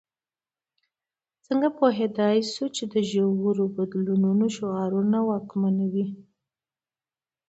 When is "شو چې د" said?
2.53-2.95